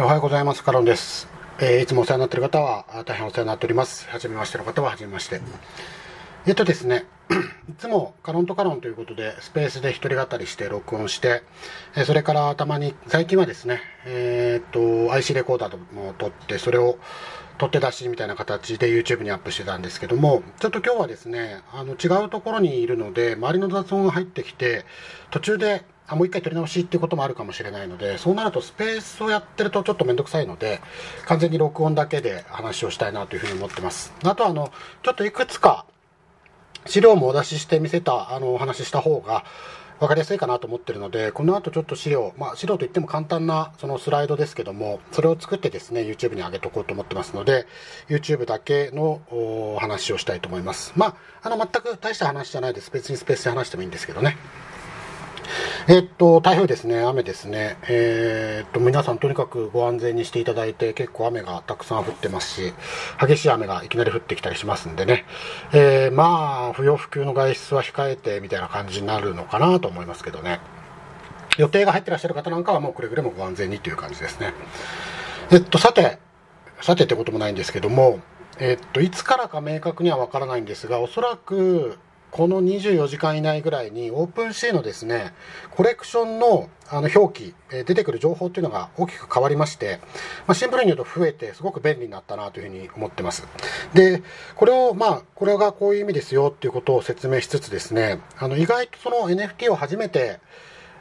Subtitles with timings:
[0.00, 0.62] おはようございます。
[0.62, 1.26] カロンです。
[1.58, 4.08] えー、いつもお世話になっている方は大変お世話になっております。
[4.08, 5.40] はじめましての方ははじめまして。
[6.46, 7.04] えっとですね、
[7.68, 11.42] いつもカロンとカロンということでスペースで一人語りして録音して、
[11.96, 16.96] えそれからたまに最近はですね、えー、っと IC レコーダーも撮ってそれを
[17.58, 24.84] 取って出しみたいな形で YouTube にアップしてたんですけどもちょっと今日はですねあの違うところにいるので周りの雑音が入ってきて
[25.32, 30.80] 途中であもう一回撮り直しっていうこともあるかもしれないのでそうなるとスペースをやってるとちょっと面倒くさいので
[31.26, 34.12] 完全に録音だけで話をしたいなというふうに思ってます。
[34.24, 35.84] あとあのちょっといくつか
[36.86, 39.44] 資料もお出しして見せたあのお話しした方が
[40.00, 47.66] 分かりやすいかなと思ってるのでこの後ちょっと資料まあ資料といっても簡単なそのスライドですけどもそれを作ってですね YouTube に上げとこうと思ってますので
[48.08, 50.92] YouTube だけのお話をしたいと思います。
[50.96, 52.90] まああの全く大した話じゃないです。
[52.90, 54.36] 別にスペースで話してもいいんですけどね。
[55.86, 57.76] えっと、台風ですね、雨ですね。
[57.88, 62.74] えー、っと、皆さんとにかくご安全にしていただいて、結構雨がたくさん降ってますし、
[63.20, 65.24] 激しい雨がいきなり降ってきたりしますんでね。
[65.72, 70.60] えー、まあ、不要不急の外出は控えてみたいな感じになるのかなと思いますけどね。
[71.56, 74.52] 予定が入ってらっしゃる方なんかはもうくれぐれもご安全にという感じですね。
[75.50, 76.18] えっと、さて、
[76.80, 78.20] さてってこともないんですけども、
[78.60, 81.98] えっと、いつからか明確にはわからないんですが、おそらく
[82.30, 85.32] この24時間以内ぐらいにオープンシーのですね
[85.70, 90.00] コレクションのあの表記、え出てくる情報っていうのが大きく変わりまして、
[90.46, 93.46] まあ、シンプルに言うと増えてすごく便利になったなというふうに思ってます。
[93.92, 94.22] で
[94.56, 100.40] これをまあこれがこういう意味ですよっていうことを説明しつつですねあの意外とその NFT を初めて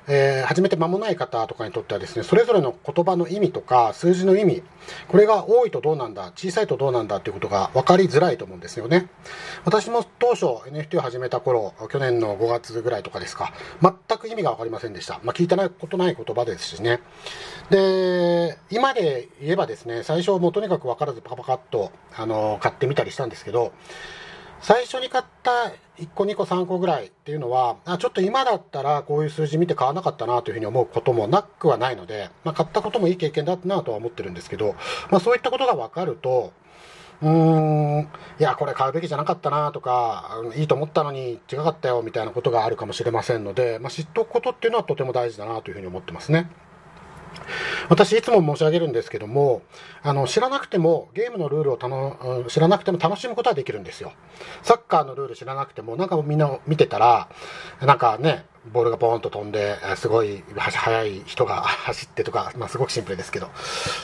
[0.09, 4.63] えー、始めて間もない方とかにとってはですねそれぞれの言葉の意味とか数字の意味
[5.09, 9.09] これが多いとどうなんだ小さいとどうなんだっていうことが分かりづらいと思うんですよね。
[9.65, 17.01] 私も当初 NFT を始めた頃去年の5月ぐらいとかですか全く意味が分かりませんでした、まあ、聞いてないことない言葉ですしね。
[17.69, 23.73] で今で言えばですね最初もとにかく分からずパカパカっとあの買ってみたりしたんですけど
[24.61, 34.75] 最初に買った1個2個3個ぐらいっていうのはあちょっと今だったらこういう数字見て買わなかったなというふうに思うこともなくはないので、まあ、買ったこともいい経験だったなとは思ってるんですけど、
[35.09, 36.51] まあ、そういったことが分かると
[37.21, 38.09] うーん
[38.39, 46.49] いやこれ買うべきじゃなかったなとかいいと思ったのに違かったよみたいなことがあるかもしれませんので、まあ、知っておくことっていうのはとても大事だなというふうに思ってますね。
[47.89, 49.61] 私いつも申し上げるんですけども
[50.03, 54.13] あの知らなくてもゲームのルールをたの知らなくても楽しむことはできるんですよ。
[54.63, 57.29] サッカーのルール知らなくてもなんかみんな見てたら
[57.81, 63.49] なんかねボールがボーンと飛んですごい速い人が 走ってとか、まあ、すごくシンプルですけどっ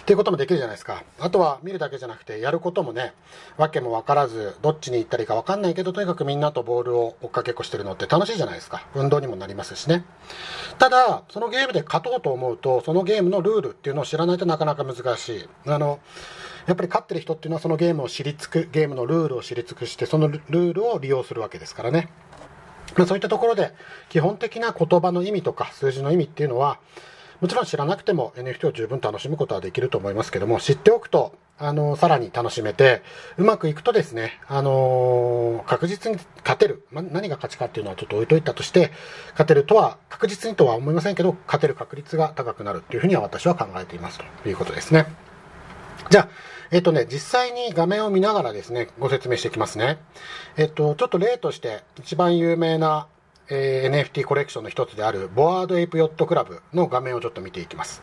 [0.06, 1.04] ていうこともできるじゃないですか。
[1.20, 3.14] あとは見るだけじゃなくてやることもね
[3.58, 8.86] 訳も分からずどっちに行ったらいいか分かんないけどとにかくみんなとボールを追っかけっこしてるのって楽しいじゃないですか。
[8.96, 10.06] 運動にもなりますしね。
[10.80, 15.50] ただそのゲームで勝とうと思うとそのゲームのルールっていうのを知らないとなかなか難しい。
[15.68, 16.00] あの
[16.66, 22.10] やっぱり勝ってる人っていうのはそのゲームを知り尽くゲームのルールを知り尽くしてそのルールを利用するわけですからね。
[22.96, 23.74] まあ、そういったところで
[24.10, 26.80] 基本的な言葉の意味とか数字の意味っていうのは
[27.42, 33.04] もちろん知らなくても NFT を十分楽しむことはできると思いますけども知っておくとあのさらに楽しめて
[33.38, 38.92] うまくいくとですね、あの確実に勝てる、ま、何が勝ちかっていうのはちょっと置いといたとして
[39.32, 45.06] 勝てるとは確実にとは思いませんけど勝てる確率が高くなるっていうふうには私は考えていますということですね。
[46.10, 46.30] じゃあ、
[46.74, 50.00] えっ、とね、実際に画面を見ながらですね、ご説明していきますね。
[50.58, 53.08] えっ、と、ちょっと例として、一番有名な、
[53.48, 58.02] えー、NFT コレクションの一つである、 Bored Ape Yacht Club の画面をちょっと見ていきます。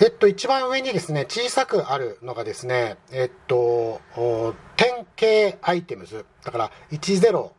[0.00, 6.26] えっと、一番上にですね、小さくあるのがですね、えっと、10K items。
[6.42, 7.50] だから、10、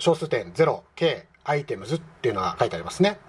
[0.00, 3.20] 小数点 0K アイテムズっていうのが書いてありますね。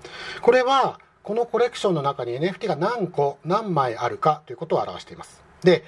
[0.42, 5.44] これは、このコレクションの中に NFT が何個、何枚あるかということを表しています。
[5.64, 5.84] で、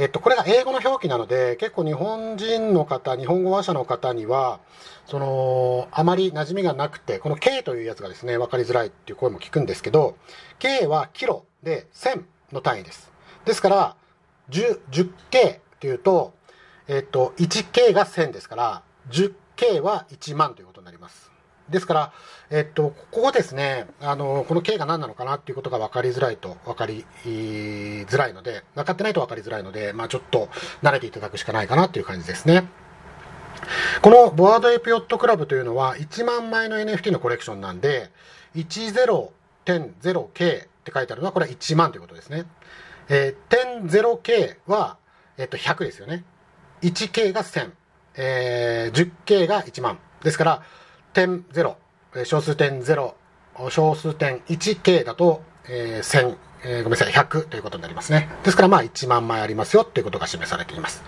[0.00, 4.60] えっと、これが英語の表記なので、結構日本人の方、日本語話者の方には、
[5.04, 10.16] その、あまり馴染みがなくて、この K というやつがですね、分かりづらいっていう声も聞くんですけど、
[10.58, 13.12] K はキロで1000の単位です。
[13.44, 13.96] ですから、
[14.48, 16.32] 10, 10K っていうと、
[16.88, 21.30] えっと、1K が1000ですから、10K は1万ということになります。
[21.70, 22.12] ですから、
[22.50, 30.48] えっと、ここですね、あの、この K が何なのかなっていうことが分かりづらいと、分かりづらいので、分かってないと分かりづらいので、まあちょっと
[30.82, 32.68] 慣れていただくしかないかなっていう感じですね。
[34.02, 38.10] このボワードエピオットクラブというのは1万枚の NFT のコレクションなんで、
[38.54, 42.44] 10.0K って書いてあるのはこれは1万ということですね。
[43.08, 44.96] えー、10K は、
[45.36, 46.24] えっと、100ですよね。
[46.82, 47.70] 1K が1000、
[48.16, 49.98] えー、10K が1万。
[50.22, 50.62] ですから、
[51.12, 51.74] 点0、
[52.24, 53.14] 小数点0、
[53.70, 58.28] 小数点 1K だと、えー、1000えー、ごめんなさい、100ということになりますね。
[58.44, 61.02] ですから、まあ、1万枚ありますよということが示されています。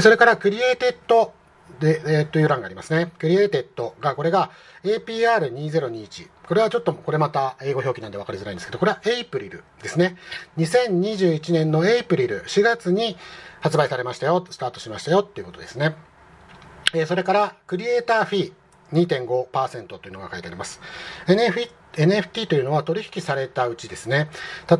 [0.00, 1.32] それから、 created
[1.78, 3.12] で、えー、という欄がありますね。
[3.18, 4.50] created が、これが
[4.84, 6.28] APR2021。
[6.46, 10.16] これはちょっと、これまた英語表記なんで分かりづらいんですけど、これは April ですね。
[10.58, 13.16] 2021年の April、4月に
[13.60, 15.94] 発売されましたよ、スタートしましたよっていうことですね。
[16.94, 18.52] えー、それから、 creator fee。
[18.92, 20.80] 2.5%というのが書いてあります。
[21.26, 24.28] NFT, NFT というのは取引されたうちですね、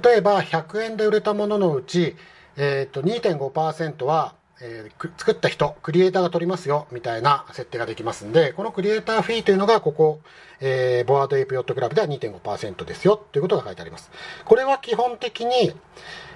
[0.02, 2.16] 例えば100円で売れたもののうち、
[2.56, 10.20] えーと、2.5%は、えー、作った人、クリエイターが取りますよみたいな設定ができますんで、この creator fee というのがここ、
[10.60, 14.10] えー、 Bored Ape Yacht Club では2.5%ですよということが書いてあります。
[14.44, 15.72] これは基本的に、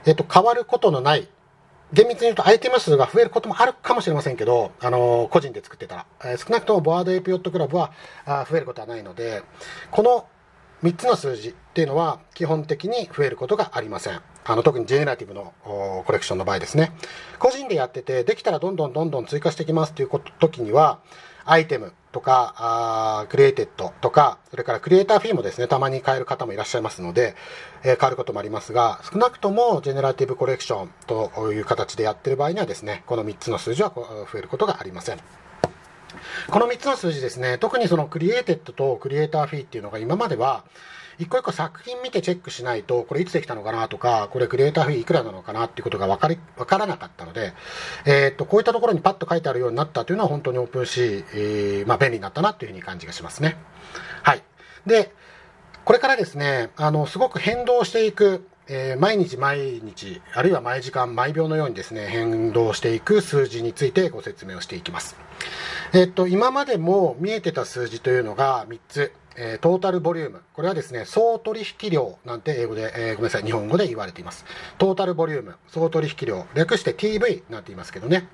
[0.07, 1.29] えーと変わることのない
[1.95, 7.93] 厳密に言うとアイテム数が増えることもあるかもしれませんけど、あの個人で作ってたら、えー、少なくとも Bored Ape Yacht Club は
[8.27, 9.43] あ増えることはないので、
[9.91, 10.27] この
[10.83, 14.21] 3つの数字っていうのは基本的に増えることがありません。
[14.47, 16.93] あの特にジェネラティブのコレクションの場合ですね。
[17.39, 20.99] 個人でやってて、できたらどんどんどんどん追加していきますっていう時には、
[21.47, 27.35] アイテムとか、あクリエイテッドとか、それからクリエイターフィーもですね、たまに変える方もいらっしゃいますので、
[27.83, 35.44] えー、変わることもありますが、少なくともジェネラティブコレクションという形でやってる場合にはですね、この3つの数字は増えることがありません。
[36.51, 40.65] この3つの数字ですね、特にその created と creator fee っていうのが今までは、
[41.19, 47.53] 一個一個作品見てチェックしないと、これいつできたのかなとか、これ creator fee いくらなのかなっていうことが分かり、分からなかったので、
[48.05, 53.57] えー、っと、こういったところにパッと書いてあるようになったというのは本当に OpenSea、えー、まあ便利になったなっていうふうに感じがしますね。
[54.23, 54.43] はい。
[54.87, 55.13] で、
[55.85, 65.17] これからですね、あの、すごく変動していく、えー、毎日毎日、あるいは毎時間、毎秒のようにですね、変動していく数字についてご説明をしていきます。
[65.93, 69.13] えっと、今までも見えてた数字というのが3つ。
[69.37, 70.43] えー、 total volume。
[70.53, 74.45] これはですね、総取引量なんて英語で、えー、ごめんなさい、日本語で言われています。
[74.79, 78.29] total volume、総取引量、略して TV なんて言いますけどね。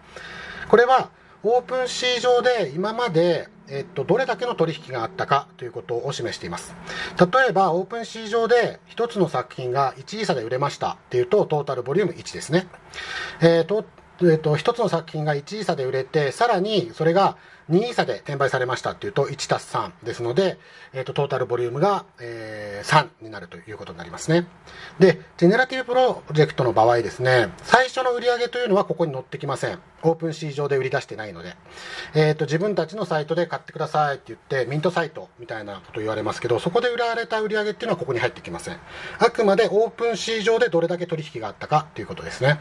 [0.68, 1.10] これは、
[1.42, 6.74] OpenSea 上で今まで、えっと、どれだけの取引があったかということを示しています。
[7.18, 12.66] 例えば、 OpenSea 上で1つの作品が1イーサで売れましたっていうと、 total volume 1ですね。
[13.40, 13.86] えーと
[14.22, 17.38] えっと、一つの作品が1イーサで売れて、さらにそれが
[17.70, 20.58] 2イーサで転売されましたっていうと1たす3ですので、
[20.92, 24.46] えーと、トータルボリュームが、えー、3になるということになりますね。
[24.98, 29.78] で、ジェネラティブプロジェクトの場合ですね、最初の売り上げというのはここに載ってきません。
[30.02, 31.56] OpenSea上で売り出してないので、
[32.14, 38.78] えーと、自分たちのサイトで買ってくださいって言って、ミントサイトみたいなこと言われますけど、そこで売られた売り上げっていうのはここに入ってきません。
[39.18, 42.58] あくまでオープンシー上でどれだけ取引があったかということですね。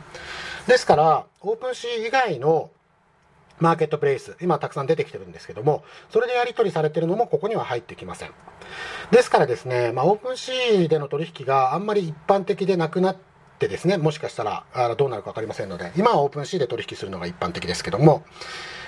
[0.68, 2.70] ですから、オープンシー以外の
[3.60, 8.32] マーケットプレイス、今たくさん出てきてるんですけども、それでやり取りされてるのもここには入ってきません。
[9.12, 13.29] ですからですね、まあ、オープンシーでの取引があんまり一般的でなくなって
[13.68, 18.24] ですね、もしかしたらあどうなるか分かりませんので、今はオープンシーで取引するのが一般的ですけども、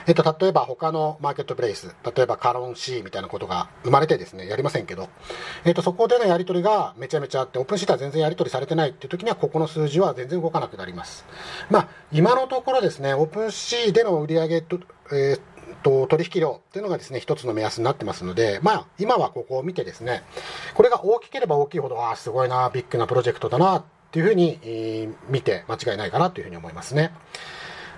[0.08, 5.10] えっと、例えば他のマーケットプレイス、例えばカロン C みたいなことが生まれてですね、やりませんけど、
[5.66, 11.26] えっと、そこでのやり取りがめちゃめちゃあって、オープンシートは全然やり取りされてないっていう時には、ここの数字は全然動かなくなります。
[11.70, 14.80] まあ、今のところですね、オープンシーでの売上と、
[15.12, 15.42] えー
[15.84, 20.22] と取引量っていうのがですね一つの目安になってますので、まあ、今はここを見てですね
[20.76, 27.14] これが大きければ大きいほどああすごいなビッグなプロジェクトだなっていうふうに、えー、見て間違いないかなというふうに思いますね。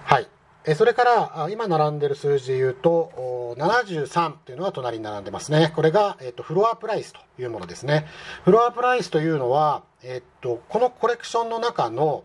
[0.05, 0.27] はい
[0.65, 5.73] えそれから今並んでる数字で言うと73というのが隣に並んでますね。
[5.75, 8.05] これが、えっと、フロアプライスというものですね。
[8.45, 12.23] フロアプライスというのは、えっと、このコレクションの中の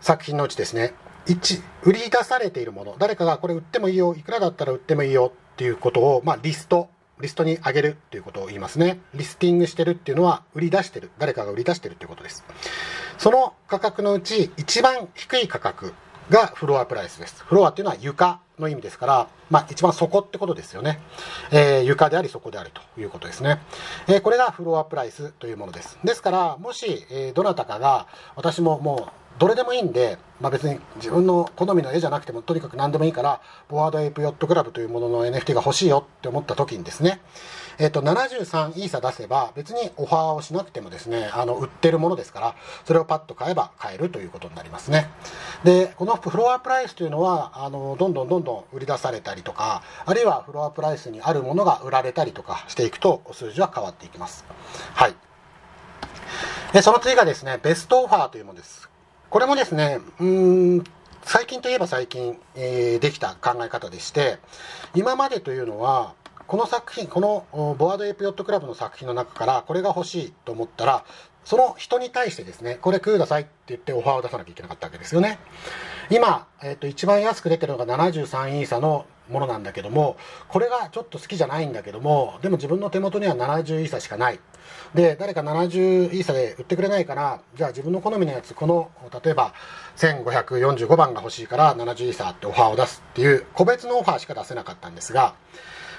[0.00, 0.94] 作品のうちですね、
[1.26, 6.88] 1、売り出されているもの、誰かがこれ売ってもいいよ、いくらだったら売ってもいいよっていうことを、まあ、リスト、
[7.20, 9.00] リストに上げるっていうことを言いますね。
[9.14, 12.44] リスティングしてるっていうのは、売り出してる、誰かが売り出してるっていうことです。
[13.18, 15.92] その価格のうち、一番低い価格
[16.30, 17.42] がフロアプライスです。
[17.44, 21.00] フロアっていうのは床の意味ですから、まあ、一番底ってことですよね。
[21.50, 23.60] えー、床であり底であるということですね。
[24.06, 25.98] えー、これがフロアプライスというものです。
[26.04, 28.06] ですから、もし、えー、どなたかが、
[28.36, 37.20] 私ももう、どれでもいいんで、まあ、別に自分の好みの絵じゃなくてもとにかく何でもいいからボアードエイプヨットクラブというものの NFT が欲しいよって思った時にですね、
[37.80, 45.08] えっと、73イーサ出せば、別にオファーをしなくてもですね、あの、売ってるものですから、それをパッと買えば買えるということになりますね。
[45.62, 54.44] で、このフロアプライスというのは、あの、どんどんどんどん売り出されたりとか、あるいはフロアプライスにあるものが売られたりとかしていくと、数字は変わっていきます。
[54.94, 55.14] はい。
[56.72, 58.87] で、その次がですね、ベストオファーというものです。
[59.30, 60.84] これもですね、うん、
[61.22, 64.38] 最近といえば最近、えー、できた考え方でして、
[64.94, 66.14] 今までというのは、
[66.46, 71.04] この作品、このボアードエイプヨットクラブの作品の中からこれが欲しいと思ったら、
[71.44, 75.38] その人に対してですねこれくださいって言ってオファーを出さなきゃいけなかったわけですよね。
[76.10, 80.16] 今、えーと、一番安く出てるのが73イーサのものなんだけども
[80.48, 84.40] これがちょっと好きじゃないんだけどもでも自分の手元には70イーサしかない。
[84.94, 88.90] で誰か70イーサで売ってくれないからじゃあ自分の好みのやつこの
[89.22, 89.52] 例えば
[89.96, 95.34] 1545番が欲しいから70イーサってオファーを出すっていう個別のオファーしか出せなかったんですが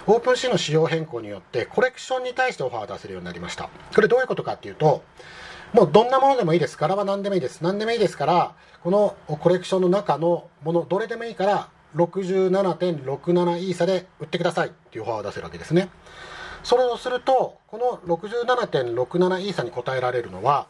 [0.07, 3.69] オープンシーの仕様変更によってコレクションに対してオファーを出せるようになりました。
[3.93, 5.03] これどういうことかっていうと
[5.74, 6.77] もうどんなものでもいいです。
[6.77, 7.62] 柄は何でもいいです。
[7.62, 15.89] 何でもいいですからこのコレクションの中のものどれでもいいから67.67イーサで売ってくださいっていうオファーを出せるわけですね。
[16.63, 20.67] それをするとこの67.67イーサに答えられるのは、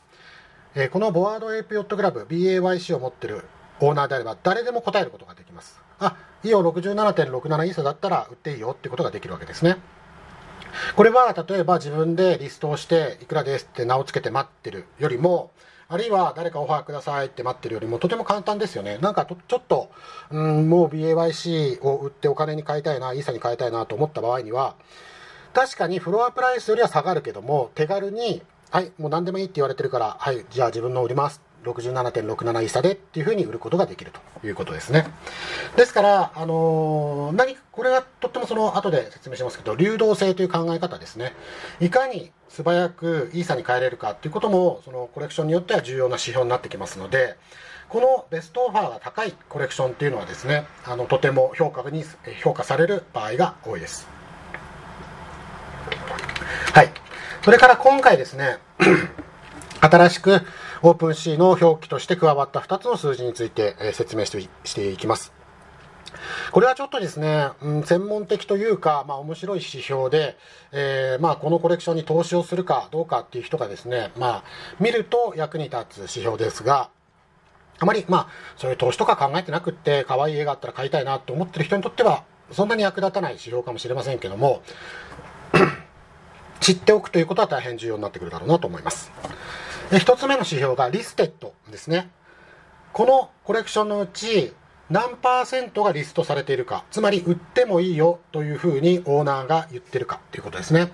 [0.76, 3.44] えー、このボアードエイプヨットクラブ BAYC を持ってる
[3.80, 5.82] オーナーであれば誰でも答えることができます。
[6.00, 9.78] あいいよ67.67イーサだったら売っていいよってことができるわけですね。
[10.96, 15.52] これは例えば自分でリストをしていくらですって値を付けて待ってるよりも
[15.92, 19.00] あるいは誰かオファーくださいって待ってるよりもとても簡単ですよね。
[19.00, 19.90] なんかちょっと、
[20.30, 24.76] うん、もう BAYC を売ってお金に変えたいな、イーサに変えたいなと思った場合には、
[25.54, 31.42] 確かにフロアプライスよりは下がるけども、手軽に、はい、もう何でもいいって言われてるから、はい、じゃあ自分の売ります。
[31.64, 35.08] 67.67イーサでっていうふうに売ることができるということですね。
[35.76, 41.34] ですから、あのー、何これはとってもその後で説明しますけど、流動性という考え方ですね。
[41.82, 47.36] いかに素早くイーサに変えれるかっていうことも、そのコレクションによっては重要な指標になってきますので、
[47.88, 52.04] このベストオファーが高いコレクションっていうのはですね、あのとても評価に
[52.44, 54.08] 評価される場合が多いです。
[56.74, 56.92] はい。
[57.44, 58.58] それから今回ですね、
[59.82, 60.42] 新しく
[60.82, 65.39] オープン C の表記として加わった2つの数字について、え説明していきます。
[66.52, 70.38] これはちょっとですね、うん、専門的というか、まあ、面白い指標で、
[70.72, 74.44] えー、まあ、このコレクションに投資をするかどうかっていう人がですね、まあ、
[74.80, 76.90] 見ると役に立つ指標ですが、
[77.80, 84.62] あまり、まあ、そういう投資とか考えてなくって、可愛い絵があったら買いたいなと思ってる人にとっては、そんなに役立たない指標かもしれませんけども、
[86.60, 89.12] 知っておくということは大変重要になってくるだろうなと思います。
[89.98, 92.10] 一つ目の指標がリステッドですね。
[92.92, 94.54] このコレクションのうち
[94.90, 100.92] 何パーセントがリストされているか、つまり売ってもいいよというふうにオーナーが言ってるかということですね。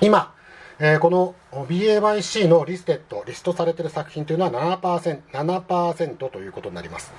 [0.00, 0.32] 今、
[0.78, 7.12] えー、この BAYC のリステッド、リストされている作品というのは 7%, 7ということになります。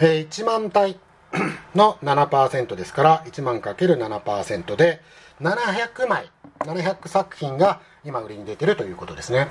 [0.00, 0.98] えー、1万体
[1.74, 5.00] の7%ですから、1万 ×7% で
[5.40, 9.48] 700枚、700作品が今売りに出てるということですね。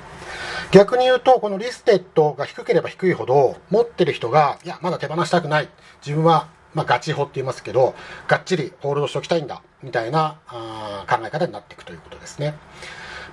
[0.70, 5.68] 逆に言うと、このリステッドが低ければ低いほど、持ってる人が、いや、まだ手放したくない。
[6.04, 7.94] 自分は、まあ、ガチホって言いますけど、
[8.28, 9.62] がっちりホールドしておきたいんだ。
[9.82, 12.54] みたいなあ考え方になっていくということですね。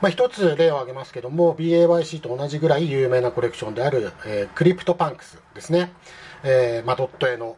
[0.01, 5.91] まあ、例を挙げますけども、BAYC と同じぐらい有名なコレクションである、えー、クリプトパンクスですね。
[6.43, 7.57] えー、まあ、ドット絵の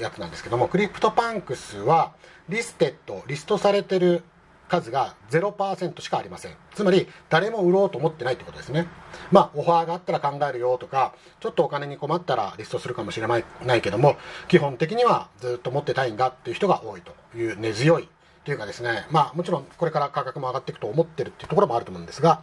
[0.00, 2.12] やつなんですけども、クリプトパンクスは、
[2.50, 4.24] listed、リストされてる
[4.70, 6.52] 数が0%しかありません。
[6.74, 8.86] つまり、誰も売ろうと思ってないってことですね。
[9.32, 14.16] まあ、オファーがあったら考えるよとか、ちょっとお金に困ったらリストするかもしれないないけども、
[14.48, 18.08] 基本的にはずっと持ってたいんだっていう人が多いという根強い
[18.44, 22.42] というかですね、まあ、もちろんこれから価格も上がっていくと思ってるっていうところもあると思うんですが、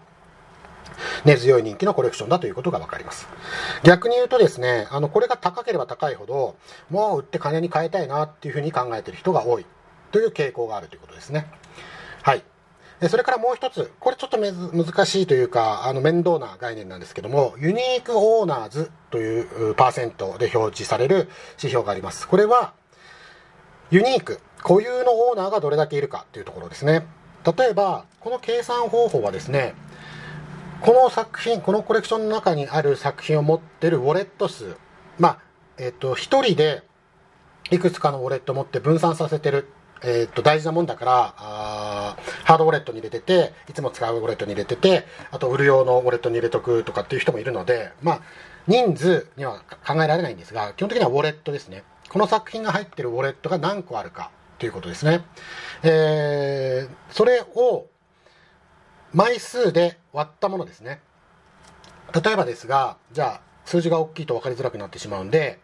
[1.26, 3.28] 根強い人気のコレクションだということが分かります。
[3.84, 6.56] 逆に言うとですね、あの、これが高ければ高いほど、
[6.90, 9.66] もう売って金に変えたいなっていうふうに考えてる人が多い
[10.12, 11.48] という傾向があるということですね。
[12.28, 12.44] はい。
[13.08, 22.28] それからもう一つ、これちょっと難しいというか、あの面倒な概念なんですけども、ユニークオーナーズというパーセントで表示される指標があります。
[22.28, 22.74] これは、
[23.92, 27.08] ユニーク、固有のオーナーがどれだけいるかというところですね。
[27.58, 29.74] 例えば、この計算方法はですね、
[30.82, 34.76] この作品、このコレクションの中にある作品を持ってるウォレット数、
[35.18, 35.40] まあ、
[35.78, 36.84] えっと、一人で
[37.72, 39.70] いくつかのウォレットを持って分散させてる
[40.04, 48.22] え、っと大事なもんだからあハードウォレットに入れてていつも使うウォレットに入れててあと売る用のウォレットに入れとくとかっていう人もいるのでまあ
[48.68, 51.84] 人数には考えられないんですが基本的にはウォレットですね。
[52.10, 55.24] この作品が入ってるウォレットが何個あるかということですね、
[55.84, 57.88] えー、それを
[59.14, 61.02] 枚数で割ったものですね。
[62.24, 65.60] 例えばですがじゃあ数字が大きいと分かりづらくなってしまうんで、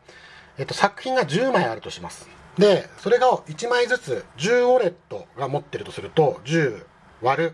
[0.57, 2.29] えっと、作品が10枚あるとします。
[2.57, 6.85] でそれが1枚ずつ10ウォレットが持ってるとすると10
[7.21, 7.53] 割る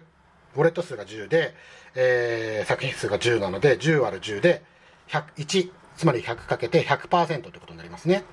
[0.56, 1.54] ウォレット数が10で、
[1.96, 4.64] えー、作品数が10なので10割る10で
[5.08, 8.24] 101つまり100かけて100%ということになりますね。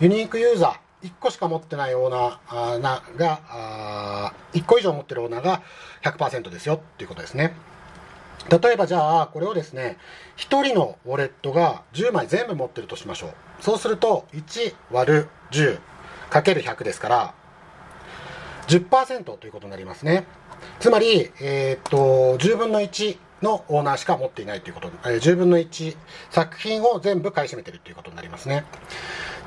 [0.00, 5.62] ユニークユーザー1個しか持ってないオーナーながあ1個以上持ってるオーナーが
[6.02, 7.54] 100%ですよっていうことですね。
[8.48, 9.98] 例えばじゃあこれをですね
[10.36, 13.30] 1人のウォレットが10枚全部持ってるとしましょう。
[13.60, 15.78] そうすると1割る10
[16.30, 17.34] かける100ですから
[18.68, 20.24] 10%ということになりますね。
[20.80, 25.96] つまり、えー、っと10分の1のオーナーしか持っていないということ、えー、10分の1
[26.30, 28.64] 作品を全部買い占めてるということになりますね。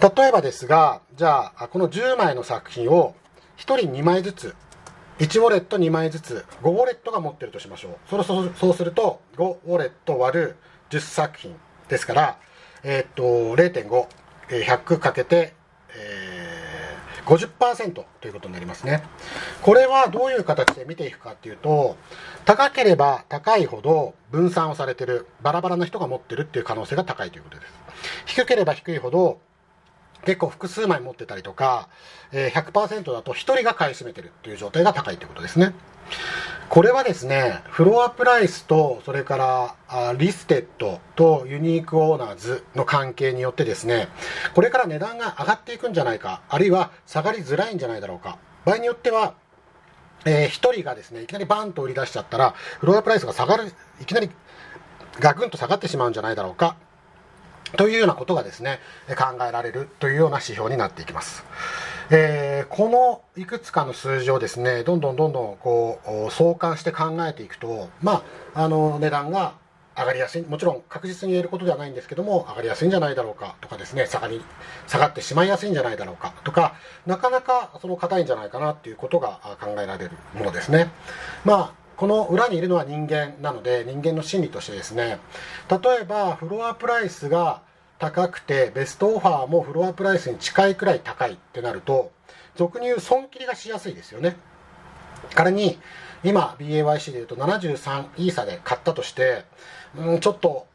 [0.02, 3.16] 例えばですがじゃあこの10枚の作品を
[3.58, 4.56] 1人2枚ずつ
[5.20, 7.94] 1ウォレット2枚ずつ5ウォレットが持っているとしましょう。
[8.10, 10.56] そそうそうすると5ウォレット割る
[10.92, 11.56] 10作品
[11.90, 12.38] ですから
[12.84, 13.24] えー、っと
[13.56, 14.08] 0.5
[14.50, 15.54] 100かけて、
[17.26, 19.04] 50%ということになりますね
[19.62, 21.98] これはどういう形で見ていくかっていうと
[22.46, 27.74] 高ければ高いほど分散をされてるバラバラな人が持ってるっていう可能性が高いということです
[28.26, 29.40] 低ければ低いほど
[30.26, 31.88] 結構複数枚持ってたりとか、
[32.32, 35.74] 100%だと1人が買い占めてるっていう状態が高いということですね。
[36.70, 44.08] これはですね、フロアプライスと、それから listed と unique owners の関係によってですね、
[44.54, 48.38] これから値段が上がっていくんじゃないか、あるいは下がりづらいんじゃないだろうか。
[48.66, 49.34] 場合によっては、
[50.26, 54.30] えー、1人がですね、いきなりバンと売り出しちゃったら、フロアプライスが下がる、いきなり
[55.20, 56.76] ガクンと下がってしまうんじゃないだろうか。
[57.78, 61.44] というようなことがですね考えられるというような指標になっていきます。
[62.12, 68.24] えー、このいくつかの数字をですねどんどんどんどんこう相関して考えていくと、ま
[68.56, 69.54] あ、あの値段が
[69.96, 74.42] 上がりやすいもちろん確実に言えることではないんですけども上がりやすいんじゃないだろうかとかですね下がり
[74.88, 76.74] 下がってしまいやすいんじゃないだろうかとか
[77.06, 80.90] なかなかその硬いんじゃないかなっていうことが考えられるものですね。
[81.46, 85.20] まあこの裏にいるのは人間なので人間の心理としてですね
[85.70, 87.62] 例えばフロアプライスが
[88.00, 92.12] 高くてベストオファーもフロアプライスに近いくらい高いってなると
[92.56, 94.38] 俗に言う損切りがしやすいですよね。
[95.36, 95.78] 仮に
[96.24, 99.44] 今 BAYC でいうと73イーサで買ったとして、
[99.98, 100.66] うん、ちょっと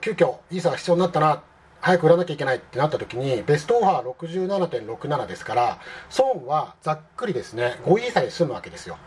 [0.00, 1.42] 急遽イーサが必要になったな
[1.80, 5.78] 早く売らなきゃいけないってなった時にベストオファー67.67ですから
[6.10, 8.98] 損はざっくりですね5イーサで済むわけですよ。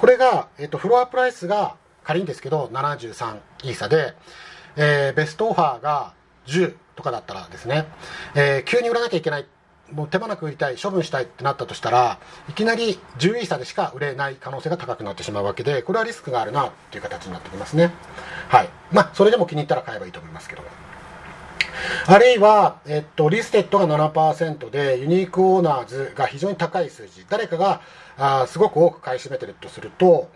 [0.00, 4.14] これが、えっと、フロアプライスが仮にですけど73イーサで、
[4.76, 6.14] えー、ベストオファーが
[6.46, 7.86] 10とかだったらですね、
[8.34, 9.46] えー、急に売らなきゃいけない
[9.92, 17.92] もう手間なく売りたい処分したいってなったとしたらいきなり10イーサでしか売れない可能性が高くなってしまうわけでこれはリスクがあるなっていう形になってきますね。
[18.48, 18.68] はい。
[18.90, 20.62] まあそれでも気に入ったら買えばいいと思いますけど。
[22.06, 27.26] あるいは、えっと、 listed が7%で unique owners が非常に高い数字。
[27.28, 27.80] 誰かが
[28.16, 30.28] あすごく多く買い占めてるとすると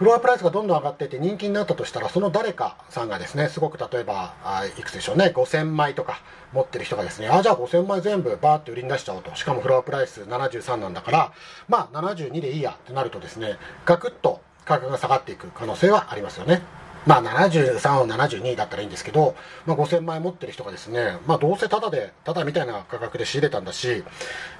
[0.00, 6.22] フロアプライスがどんどん上がっていって人気になったとしたらその誰かさんがですねすごく例えばあいくつでしょうね5000枚とか
[6.54, 11.32] 持ってる人がですねあじゃあ5000枚全部バーって売りに出しちゃおうとしかもフロアプライス73なんだから
[11.68, 16.62] まあ72でいいやってなるとですねガクッと価格が下がっていく可能性はありますよね。
[17.06, 19.34] まあ、73を72だったらいいんですけど、
[19.66, 24.04] まあ、5000枚持ってる人がですね、まあ、どうせタダで、タダみたいな価格で仕入れたんだし、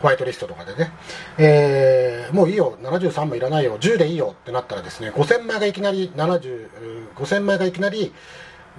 [0.01, 0.91] ホワイトリストとかでね、
[1.39, 8.13] えー、もういいよ、73もいらないよ、10でいいよってなったらですね、5000枚がいきなり70、5000枚がいきなり、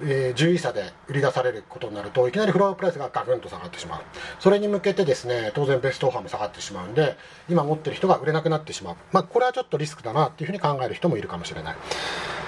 [0.04, 4.00] えー、10位差で売り出されることになるといきなりフロアプライスがガクンと下がってしまう。
[4.40, 7.16] それに向けてですね当然ベストオファーも下がってしまうんで
[7.48, 11.76] 今持ってる人が売れなくなってしまう、まあ、これはちょっとリスクだなっていうふうに考える人もいるかもしれない、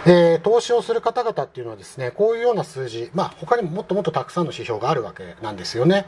[0.07, 6.07] え、投資をする方々っていうのはですねこういうような数字、まあ、他にももっともっとたくさんの指標があるわけなんですよね。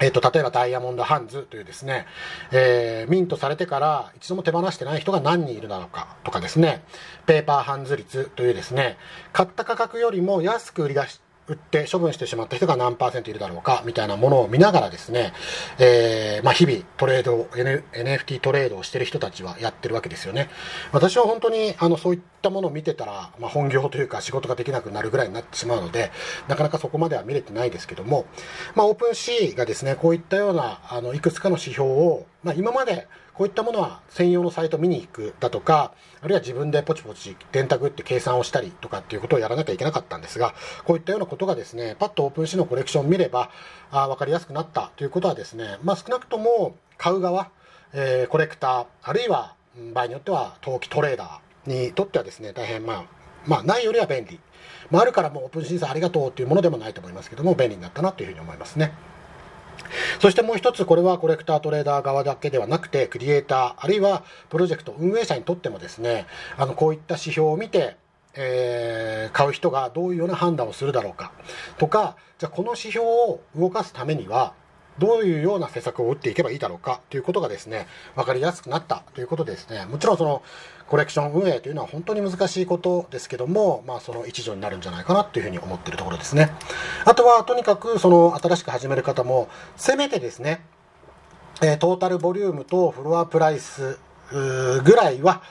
[0.00, 2.06] えっ、と、例えばダイヤモンドハンズというですね、
[2.52, 6.82] えー、ミントされてから一度も手放してない人が何人いるだろうかとかですね、
[7.26, 8.96] ペーパーハンズ率というですね、
[9.32, 15.32] 買った価格よりも安く売り出し売って処分してしまった人が何パーセントいるだろうかみたいなものを見ながらですね、
[15.78, 20.48] えー、まあ、日々トレード、N、NFT トレードをしてる人たちはやってるわけですよね。
[20.92, 26.12] 私は本当にあのそういったものを見てたら、まあ、本業というか仕事ができなくなるぐらいになってしまうので、
[26.48, 28.26] なかなかそこまでは見れてないですけども、
[28.74, 43.50] まあ、オープンシーがですね、こういったようなあのいくつかの指標を、まあ、今までこういったものは専用のサイト見に行くだとか、あるいは自分でポチポチ電卓打って計算をしたりとかっていうことをやらなきゃいけなかったんですが、こういったようなことがですね、パッとオープンシーのコレクションを見れば、
[43.90, 47.50] あ分かりやすくなったということはですね、まあ、少なくとも買う側、
[47.92, 49.54] えー、コレクター、あるいは
[49.92, 53.04] 場合によっては投機トレーダーにとってはですね、大変まあ、
[53.46, 54.40] まあ、ないよりは便利。
[54.90, 58.92] まあ、あるからもうオープンシーさんありがとうというものでもないと思いますけども、便利になったなというふうに思いますね。
[60.20, 67.96] そしてもう一つ、これはコレクタートレーダー側だけではなくて、クリエイター、あるいはプロジェクト運営者にとってもですね、あの、こういった指標を見て、
[68.34, 71.32] えー、買う人がどういうような判断をするだろうか
[71.78, 74.54] とか、じゃあこの指標を動かすためには、
[74.98, 80.42] どういうような施策を打っていけばいいだろうかということがですね、分かりやすくなったということですね、もちろんその
[80.88, 86.50] コレクション運営というのは本当に難しいことですけども、まあ、その一助になるんじゃないかなというふうに思っているところですね。
[87.04, 90.64] あとは、とにかくその新しく始める方も、せめてですね、
[91.60, 93.98] えトータルボリュームとフロアプライス
[94.30, 95.42] ぐらいは、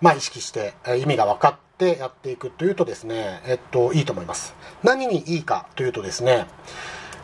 [0.00, 4.54] まあ、意識して意味が分かってやっていくというとですね、えっと、いいと思います。
[4.82, 6.46] 何にいいかというとですね、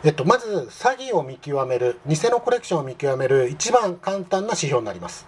[0.01, 5.27] えっと、まず詐欺を見極める偽のコレクションを見極める一番簡単な指標になります、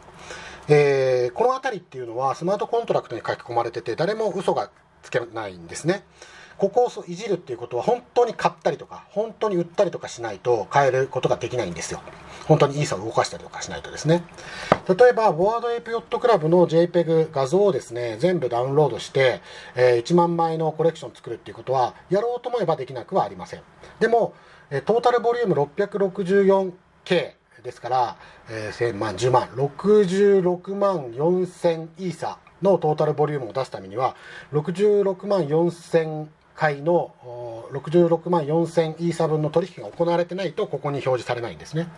[0.69, 4.71] えー、この辺りっていうのはスマートコントラクトに書き込まれてて誰も嘘が
[5.03, 6.03] つけないんですね。
[6.57, 12.01] ここをいじるっていうことは本当に買ったりとか本当に売ったりとかしないと変えることができないんですよ。
[12.47, 14.23] 本当にイーサを動かしたりとかしないとですね。
[14.88, 19.41] 例えばボアードエイプヨットクラブの JPEG 画像をですね全部ダウンロードして、
[19.75, 23.62] えー、1万枚のコレクション作るっていうことはやろうと思えばできなくはありません。
[23.99, 24.36] でも
[24.73, 28.15] えトータルボリューム 664K ですから、
[28.49, 34.15] えー、1000万、10万、66万4000イーサのトータルボリュームを出すためには、
[34.53, 37.13] 66万4000回の
[37.73, 41.89] 66万4000イーサ分の取引が行われてないとここに表示されないんですね。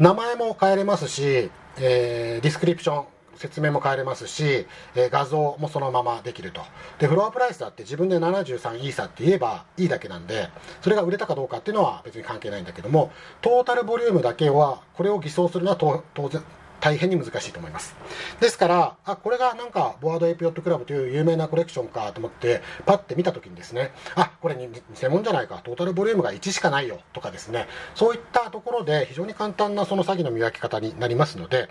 [0.00, 3.04] 名前も変えれますし、えー、ディスクリプション
[3.36, 6.62] 説明も変えれますし、えー、画像もそのままできると。
[6.98, 10.48] でフロアプライスだって自分で73イーサって言えばいいだけなんで
[10.80, 16.42] それが売れたかどうかっていうのは別に関係ないんだけどもトータルボリュームだけはこれを偽装するのは当然
[16.80, 17.94] 大変に難しいと思います。
[18.40, 31.68] ですから、あ、これがなんか、ボアードエイプヨットクラブという有名なコレクションかと思って、パッて見たときにですね、あ、これに偽物じゃないか、トータルボリュームが1しかないよとかですね、そういったところで非常に簡単なその詐欺の見分け方になりますので、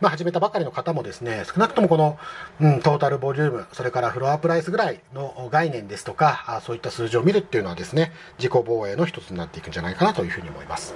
[0.00, 2.18] まあ、始めたばかりの方もですね、少なくともこの、
[2.60, 10.94] うん、トータルボリューム、それからフロアプライスぐらいの概念ですとか、あそういった数字を見るっていうのはですね、自己防衛の一つになっていくんじゃないかなというふうに思います。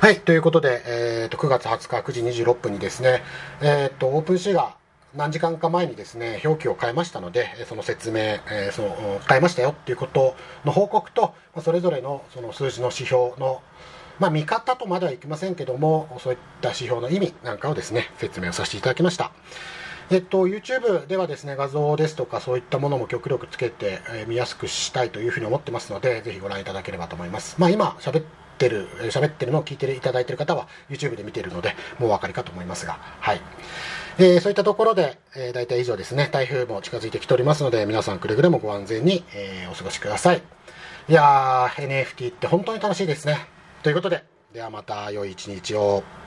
[0.00, 3.22] はい、ということで、えーと、9月20日9時26分にですね、
[3.60, 4.76] えーと、オープンシーが
[5.14, 13.62] 何時間か前にですね表記を変えましたのでその説明、えー、その変えましたよっていうことの報告とまそれぞれのその数字の指標の
[14.20, 19.32] まあ、見方とまではいきませんけどもそういった指標の意味なんかをですね説明をさせていただきました。
[20.10, 27.56] えっと、YouTube ではですね画像ですとかそういったものも極力つけて、えー、見やすくしたいというふうに思ってますのでぜひご覧いただければと思います。
[27.58, 28.24] まあ、今喋っ
[28.56, 33.40] てる喋ってるのを聞いていただいている方は YouTube で見ているのでもうお分かりかと思いますが、はい。
[34.18, 36.28] えー、そういったところで、えー、大体以上ですね。
[36.32, 40.42] 台風も近づいてきておりますので皆さんくれぐれもご安全に、えー、お過ごしください。
[41.08, 43.38] いやー NFT って本当に楽しいですね。
[43.82, 46.23] ということでではまた良い一日を。